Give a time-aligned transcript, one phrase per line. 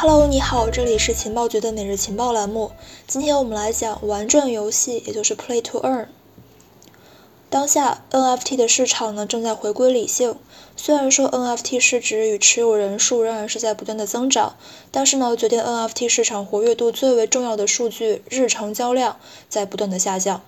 [0.00, 2.70] Hello，你好，这里是情报局的每日情报栏目。
[3.08, 6.06] 今天我们来讲玩转游戏，也就是 Play to Earn。
[7.50, 10.36] 当下 NFT 的市场呢正在回归理性，
[10.76, 14.54] 虽然说 NFT 市值与持有人数仍然是在不断的增长，
[14.92, 19.16] 但是呢决定 NFT 市场活跃度最为重要的数据日成交量
[19.48, 20.42] 在不断的下降。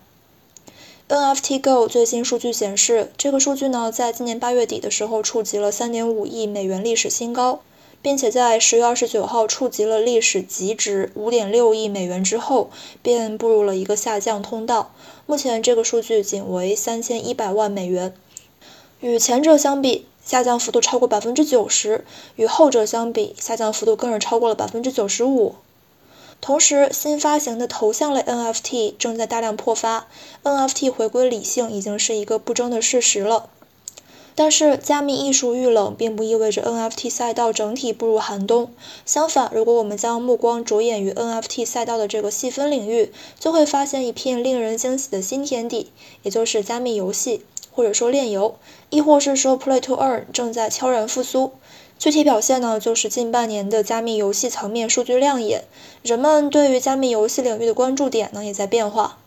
[1.08, 7.62] NFT Go 最新数据显示，这个数据呢在今年八月底的时候触及了三点五亿美元历史新高。
[8.02, 12.70] 并且在十月二十九号触及了历史极值五点六亿美元之后，
[13.02, 14.92] 便步入了一个下降通道。
[15.26, 18.14] 目前这个数据仅为三千一百万美元，
[19.00, 22.04] 与前者相比，下降幅度超过百分之九十；
[22.36, 25.54] 与后者相比，下降幅度更是超过了百分之九十五。
[26.40, 30.08] 同时，新发行的头像类 NFT 正在大量破发
[30.42, 33.50] ，NFT 回归理性已经是一个不争的事实了。
[34.34, 38.70] 但是，加密艺术遇冷，并不意味着 NFT 赛道整体步入寒冬。
[39.04, 45.90] 相反，如果我们将目光着眼于 NFT 赛道的这个细分领域，就会发现一片令人惊喜的新天地，
[46.22, 48.56] 也就是加密游戏，或者说链游，
[48.88, 51.52] 亦或是说 Play to Earn 正在悄然复苏。
[51.98, 55.64] 具体表现呢，就是近半年的加密游戏层面数据亮眼，
[56.02, 59.18] 人们对于加密游戏领域的关注点呢，也在变化。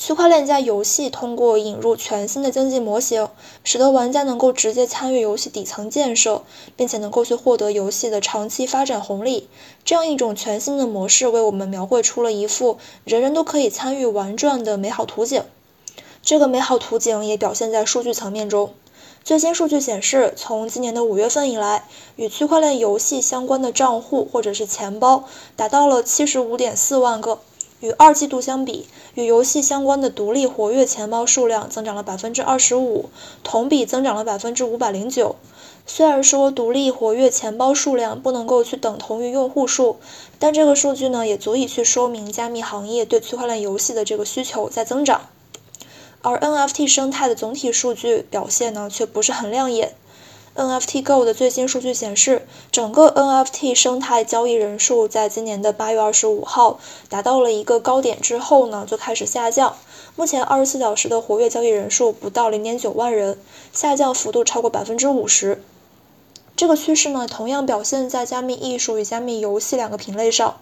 [0.00, 3.28] 区块链加游戏通过引入全新的经济模型，
[3.62, 6.42] 使得玩家能够直接参与游戏底层建设，
[6.74, 9.46] 并且能够去获得游戏的长期发展红利。
[9.84, 15.44] 这样一种全新的模式，为我们描绘出了一幅人人都可以参与玩转的美好图景。
[16.22, 18.72] 这个美好图景也表现在数据层面中。
[19.22, 21.84] 最新数据显示，从今年的五月份以来，
[22.16, 25.24] 与区块链游戏相关的账户或者是钱包
[25.56, 27.40] 达到了七十五点四万个。
[27.80, 33.10] 与二季度相比，与游戏相关的独立活跃钱包数量增长了百分之二十五，
[33.42, 35.36] 同比增长了百分之五百零九。
[35.86, 39.96] 虽然说独立活跃钱包数量不能够去等同于用户数，
[40.38, 45.22] 但这个数据呢也足以去说明加密行业对区块链游戏的这个需求在增长。
[46.22, 49.94] 而 NFT 生态的总体数据表现呢却不是很亮眼。
[50.60, 56.78] NFT Go 的最新数据显示，整个 NFT 生态交易人数在今年的八月二十五号
[57.08, 59.74] 达到了一个高点之后呢，就开始下降。
[60.16, 63.38] 目前二十四小时的活跃交易人数不到零点九万人，
[63.72, 65.62] 下降幅度超过百分之五十。
[66.56, 70.60] 这个趋势呢，同样表现在加密艺术与加密游戏两个品类上。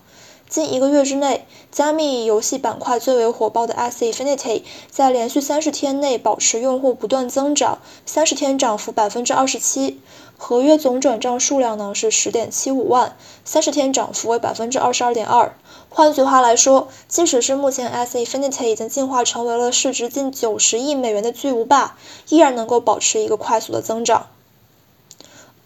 [0.48, 10.00] 近一个月之内，加密游戏板块最为火爆的 S Infinity 在连续三十天内保持用户不断增长，三十天涨幅百分之二十七，
[10.38, 13.14] 合约总转账数量呢是十点七五万，
[13.44, 15.54] 三十天涨幅为百分之二十二点二。
[15.90, 21.98] 换句话来说，即使是目前 S Infinity 已经进化成为了市值近九十亿美元的巨无霸，
[22.30, 24.28] 依然能够保持一个快速的增长。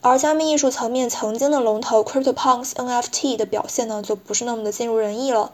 [0.03, 5.53] 而加密艺术层面曾经的龙头 CryptoPunks NFT 的表现呢，就不是那么的尽如人意了。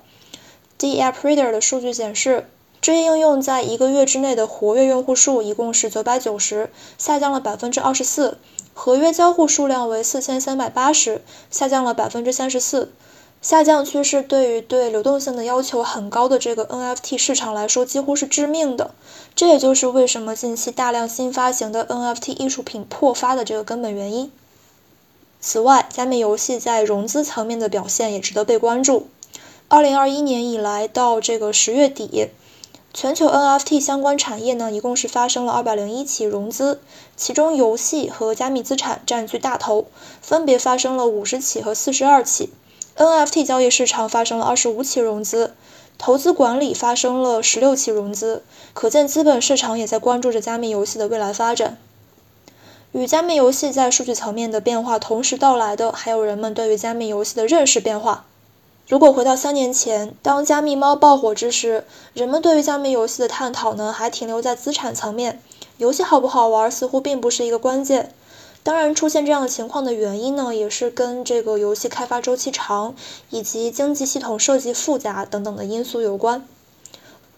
[0.78, 2.48] D App Reader 的数据显示，
[2.80, 8.38] 这一应用在一个月之内的活跃用户数一共是九百九十，下降了百分之二十四；
[8.72, 11.20] 合约交互数量为四千三百八十，
[11.50, 12.90] 下降了百分之三十四。
[13.40, 18.90] 下降趋势对于对流动性的要求很高的这个 NFT 市场来说几乎是致命的。
[19.36, 24.32] 这也就是为什么近期大量新发行的 NFT 艺术品破发的这个根本原因。
[25.40, 29.06] 此外，加密游戏在融资层面的表现也值得被关注。
[29.68, 32.30] 二零二一年以来到这个十月底，
[32.92, 36.80] 全球 NFT 相关产业呢，一共是发生了二百零一起融资，
[37.16, 39.86] 其中游戏和加密资产占据大头，
[40.20, 42.50] 分别发生了五十起和四十二起。
[42.98, 45.54] NFT 交易市场发生了二十五起融资，
[45.98, 48.42] 投资管理发生了十六起融资，
[48.74, 51.78] 可见资本市场也在关注着加密游戏的未来发展。
[52.90, 58.24] 与加密游戏在数据层面的变化同时到来的，还有人们对于加密游戏的认识变化。
[58.88, 61.84] 如果回到三年前，当加密猫爆火之时，
[62.14, 65.40] 人们对于加密游戏的探讨呢，还停留在资产层面，
[65.76, 68.12] 游戏好不好玩似乎并不是一个关键。
[68.68, 72.94] 当然，出现这样的情况的原因呢，也是跟这个游戏开发周期长，
[73.30, 76.46] 以及经济系统设计复杂等等的因素有关。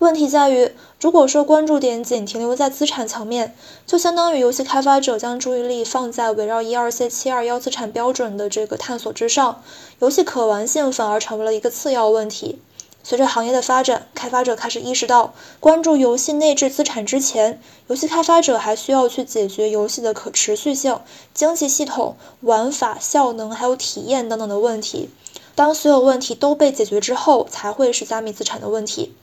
[0.00, 3.54] 问题在于，如果说关注点仅停留在资产层面，
[3.86, 9.62] 就相当于游戏开发者将注意力放在围绕 ERC 七二幺资产标准的这个探索之上，
[10.00, 12.58] 游戏可玩性反而成为了一个次要问题。
[13.02, 21.00] 随着行业的发展，开发者开始意识到，关注游戏内置资产之前，游戏开发者还需要去解决游戏的可持续性、
[21.32, 25.08] 经济系统、玩法、效能还有体验等等的问题。
[25.54, 29.14] 当所有问题都被解决之后，才会是加密资产的问题。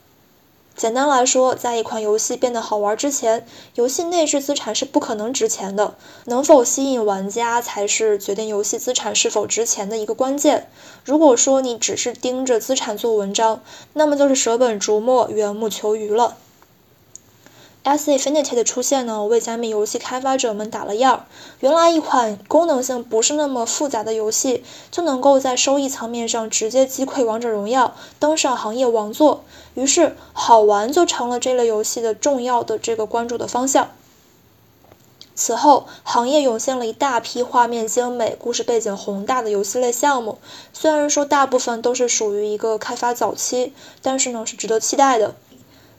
[0.78, 3.44] 简单来说，在一款游戏变得好玩之前，
[3.74, 5.96] 游戏内置资产是不可能值钱的。
[6.26, 10.70] 能否吸引玩家，才是决定游戏资产是否值钱的一个关键。
[11.04, 13.60] 如果说你只是盯着资产做文章，
[13.94, 16.36] 那么就是舍本逐末、缘木求鱼了。
[17.88, 21.24] S Infinity 的出现呢，为加密游戏开发者们打了样。
[21.60, 29.42] 原来一款功能性不是那么复杂的游戏，就能够在收益层面上直接击溃王者荣耀，登上行业王座。
[29.72, 33.88] 于是，好玩就成了这类游戏的重要的这个关注的方向。
[35.34, 40.36] 此后，行业涌现了一大批画面精美、故事背景宏大的游戏类项目。
[40.74, 45.34] 虽然说大部分都是属于一个开发早期，但是呢，是值得期待的。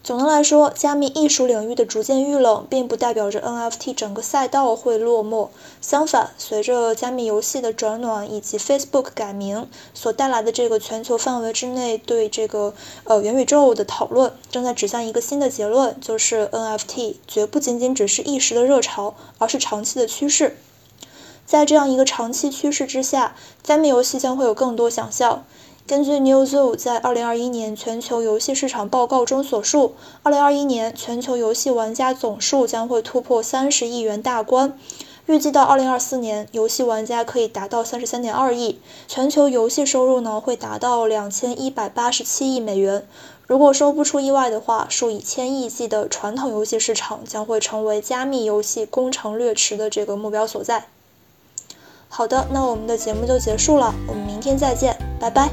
[0.02, 5.50] 总的来说，加密艺术领域的逐渐遇冷，并不代表着 NFT 整个赛道会落寞。
[5.82, 12.74] 相反，随着加密游戏的转暖以及 Facebook 改名所带来的这个全球范围之内对这个
[13.04, 20.58] 呃元宇宙的讨论，正在指向一个新的结论，就是 NFT 绝不仅仅只是一时的热潮，而是长期的趋势。
[21.46, 25.44] 在这样一个长期趋势之下，加密游戏将会有更多想象。
[25.90, 34.78] 根据 Newzoo 在2021年全球游戏市场报告中所述，2021年全球游戏玩家总数将会突破30亿元大关，
[35.26, 43.08] 预计到2024年，游戏玩家可以达到33.2亿，全球游戏收入呢会达到2187亿美元。
[43.48, 50.86] 如果说不出意外的话，数以千亿计的传统游戏市场将会成为加密游戏攻城略池的这个目标所在。
[52.10, 55.50] 好的，那我们的节目就结束了，我们明天再见，拜拜。